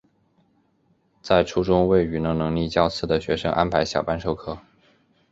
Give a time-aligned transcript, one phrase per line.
[1.21, 4.57] 在初中为语文能力较次的学生安排小班授课。